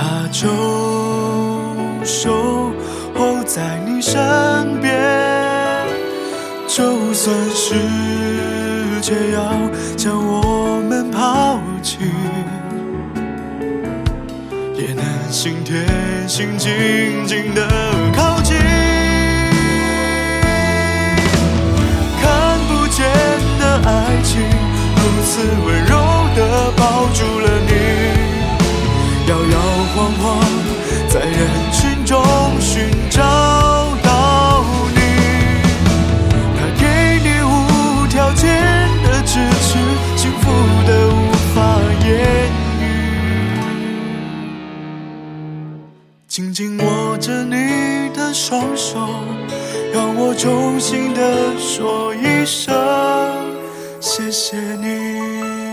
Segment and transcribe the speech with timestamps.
[0.00, 0.46] 他就
[2.04, 2.72] 守
[3.16, 4.94] 候在你身边。
[6.68, 7.74] 就算世
[9.00, 9.42] 界要
[9.96, 11.98] 将我们抛弃，
[14.76, 15.84] 也能心贴
[16.28, 17.66] 心，紧紧的
[48.40, 49.00] 双手，
[49.92, 52.72] 让我衷心的说一声
[54.00, 55.67] 谢谢你。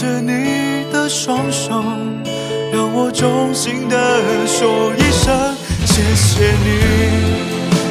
[0.00, 1.82] 着你的双手，
[2.72, 6.78] 让我衷心的说一声谢谢你，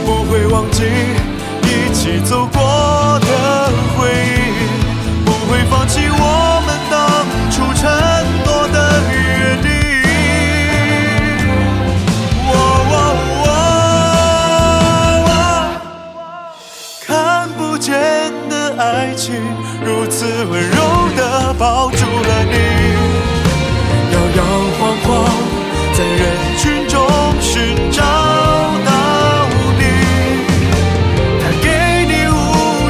[0.06, 0.84] 不会忘记。
[1.64, 4.40] 一起走过的回忆，
[5.26, 6.96] 不会放弃我们当
[7.52, 7.84] 初承
[8.46, 8.78] 诺的
[9.12, 9.18] 约
[9.62, 9.68] 定。
[12.48, 12.56] 哦
[12.90, 12.96] 哦
[13.44, 13.50] 哦
[17.06, 17.06] 看
[17.58, 17.92] 不见
[18.78, 19.34] 爱情，
[19.84, 20.78] 如此温柔
[21.16, 22.54] 的抱住了你，
[24.14, 24.44] 摇摇
[24.78, 25.06] 晃晃
[25.94, 26.22] 在人
[26.60, 26.96] 群中
[27.42, 28.04] 寻找
[28.86, 28.92] 到
[29.80, 29.82] 你。
[31.42, 31.66] 他给
[32.06, 32.36] 你无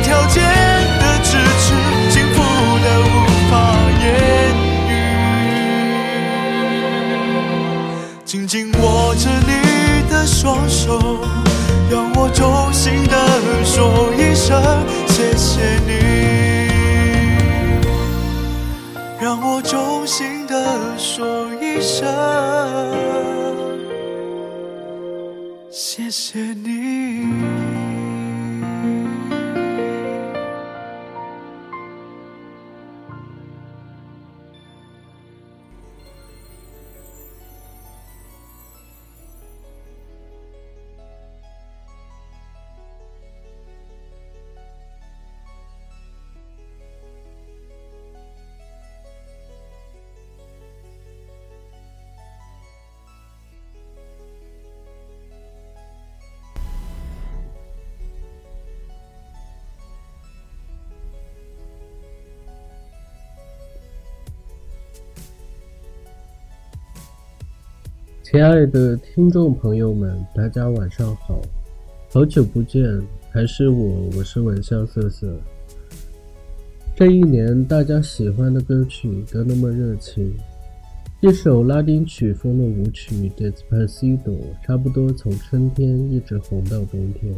[0.02, 0.44] 条件
[1.00, 1.66] 的支持，
[2.12, 2.38] 幸福
[2.84, 3.08] 的无
[3.50, 3.54] 法
[4.04, 4.06] 言
[4.90, 4.92] 语。
[8.26, 9.52] 紧紧握着你
[10.10, 11.00] 的双手，
[11.90, 13.16] 让我衷心的
[13.64, 14.62] 说一声
[15.18, 16.70] 谢谢你，
[19.20, 22.06] 让我衷心的说一声
[25.72, 27.87] 谢谢你。
[68.30, 71.42] 亲爱的听众朋友们，大家晚上好，
[72.12, 72.84] 好久不见，
[73.32, 75.34] 还是我，我是闻香瑟瑟。
[76.94, 80.30] 这一年，大家喜欢的歌曲都那么热情。
[81.22, 84.20] 一首拉丁曲风的舞曲《Despacito》，
[84.62, 87.34] 差不多从春天一直红到冬天，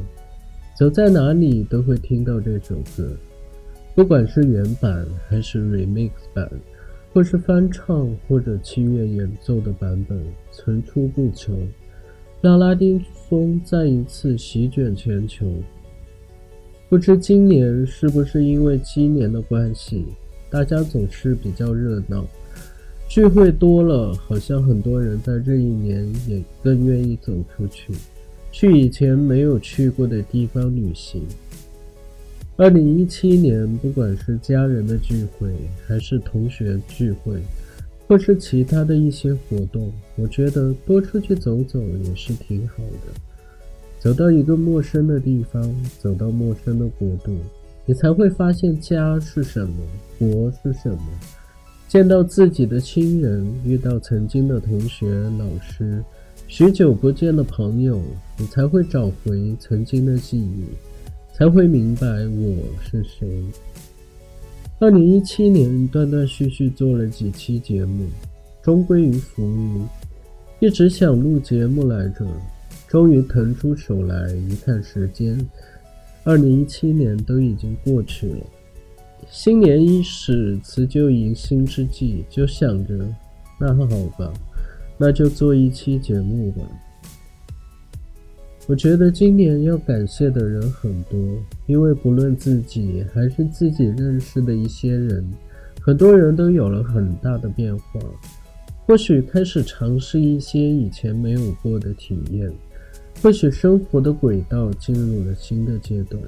[0.76, 3.16] 走在哪里都会听到这首歌。
[3.94, 6.50] 不管是原版还是 remix 版，
[7.20, 10.24] 或是翻唱或者七月演奏的版本，
[10.54, 11.54] 层出不穷，
[12.40, 15.46] 让拉丁风再一次席卷全球。
[16.88, 20.06] 不知今年是不是因为鸡年的关系，
[20.50, 22.26] 大家总是比较热闹。
[23.10, 27.92] 聚会多了，好像很多人在这一年也更愿意走出去，
[28.50, 31.22] 去以前没有去过的地方旅行。
[32.60, 35.50] 二零一七年，不管是家人的聚会，
[35.88, 37.42] 还是同学聚会，
[38.06, 43.22] 或是其他的一些活动，我觉得多出去走走也是挺好的。
[43.98, 47.34] 走到一个陌生的地方，走到陌生的国度，
[47.86, 49.76] 你才会发现家是什么，
[50.18, 51.00] 国是什么。
[51.88, 55.08] 见到自己的亲人，遇到曾经的同学、
[55.40, 56.04] 老师，
[56.50, 58.02] 许久不见的朋友，
[58.38, 60.66] 你才会找回曾经的记忆，
[61.40, 63.42] 才会明白我是谁。
[64.78, 68.06] 二零一七年断断续续做了几期节目，
[68.62, 69.88] 终归于浮云。
[70.60, 72.28] 一直想录节目来着，
[72.90, 75.40] 终于腾出手来，一看时间，
[76.26, 78.46] 二零一七年都已经过去了。
[79.30, 83.00] 新年伊始，辞旧迎新之际，就想着，
[83.58, 83.86] 那好
[84.18, 84.30] 吧，
[84.98, 86.64] 那就做一期节目吧。
[88.70, 91.20] 我觉得今年要感谢的人很多，
[91.66, 95.28] 因为不论自己还是自己认识的一些人，
[95.82, 98.00] 很多人都有了很大的变化，
[98.86, 102.48] 或许开始尝试一些以前没有过的体验，
[103.24, 106.22] 或许生活的轨道进入了新的阶段，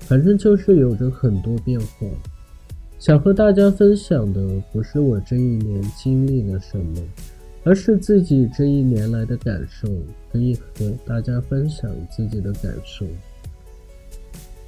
[0.00, 2.06] 反正就是有着很多变化。
[2.98, 7.00] 想和大家分享的不是我这一年经历了什么，
[7.66, 9.88] 而是自己这一年来的感受，
[10.30, 13.04] 可以和大家分享自己的感受。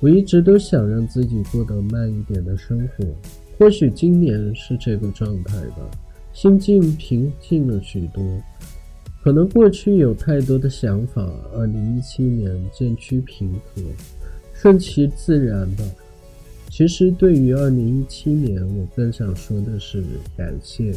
[0.01, 3.07] 我一直都想让自己过得慢一点的生活，
[3.57, 5.89] 或许今年是这个状态吧，
[6.33, 8.21] 心境平静了许多。
[9.23, 11.23] 可能过去有太多的想法，
[11.55, 13.83] 二零一七年渐趋平和，
[14.53, 15.85] 顺其自然吧。
[16.69, 20.03] 其实，对于二零一七年，我更想说的是
[20.37, 20.93] 感谢，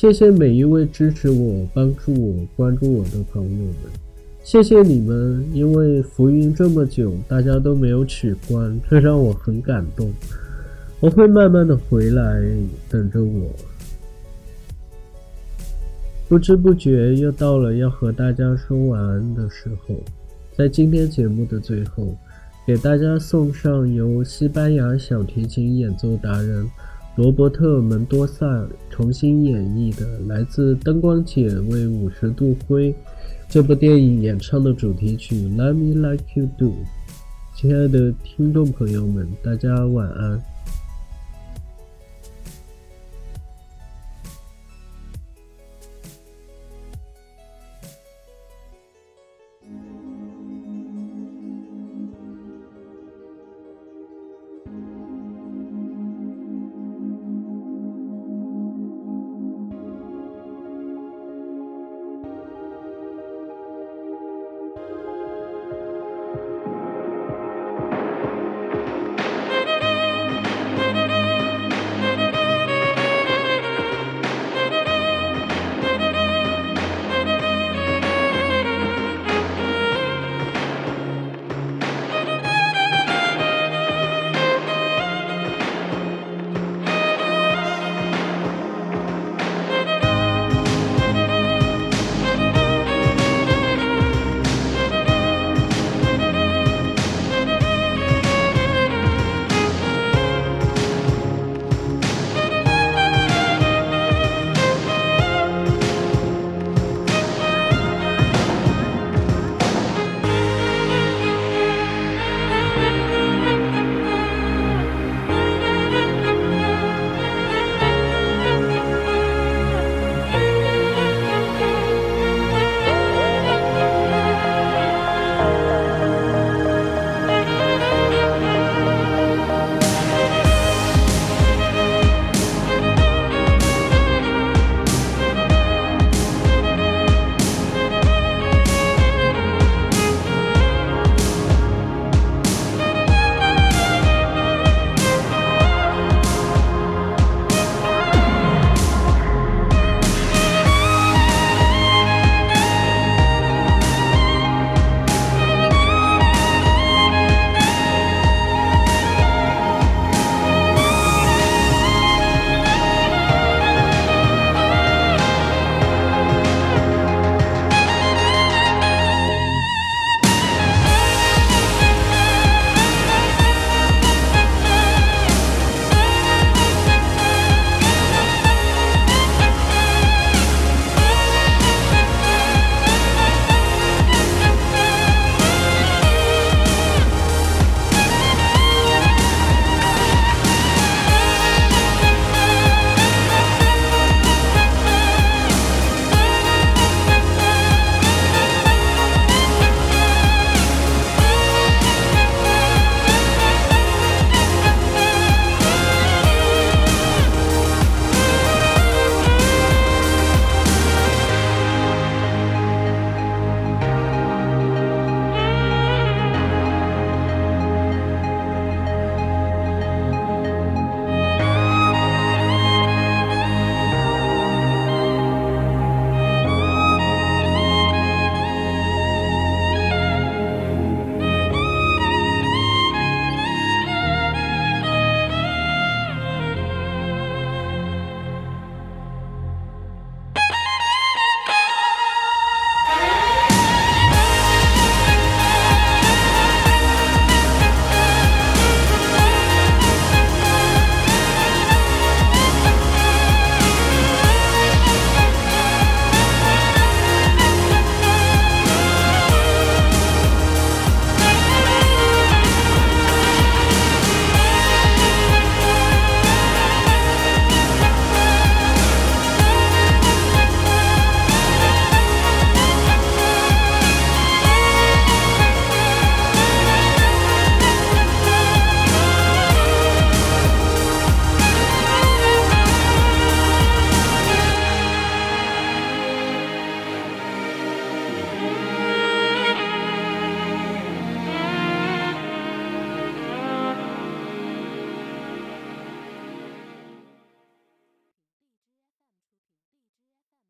[0.00, 3.74] 谢谢每一位支持我、帮助我、关注我的朋友们，
[4.42, 10.10] 谢谢你们，因为浮云这么久，大家都没有取关，这让我很感动。
[11.00, 12.42] 我会慢慢的回来，
[12.88, 13.50] 等着我。
[16.30, 19.94] 不知不觉又到了要和大家说晚安的时候，
[20.56, 22.16] 在今天节目的最后。
[22.66, 26.66] 给大家送上由西班牙小提琴演奏达人
[27.20, 32.90] 罗伯特·门多萨重新演绎的来自《灯光姐为五十度灰》
[33.46, 36.68] 这部电影演唱的主题曲《Love Me Like You Do》。
[37.54, 40.42] 亲爱的听众朋友们，大家晚安。